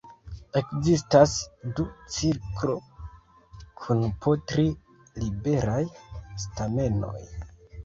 Ekzistas 0.59 1.35
du 1.79 1.85
cirklo 2.15 2.79
kun 3.83 4.03
po 4.25 4.35
tri 4.53 4.67
liberaj 5.21 5.81
stamenoj. 6.49 7.17